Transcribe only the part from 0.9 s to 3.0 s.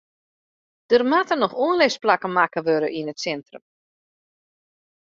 Der moatte noch oanlisplakken makke wurde